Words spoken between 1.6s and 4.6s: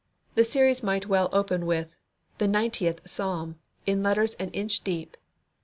with "The Ninetieth Psalm" in letters an